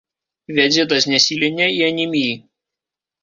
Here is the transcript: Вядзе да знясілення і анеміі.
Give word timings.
Вядзе 0.59 0.85
да 0.93 0.97
знясілення 1.05 1.67
і 1.73 1.83
анеміі. 1.89 2.33